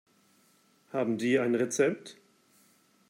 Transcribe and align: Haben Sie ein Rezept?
Haben 0.93 1.19
Sie 1.19 1.37
ein 1.37 1.53
Rezept? 1.53 2.17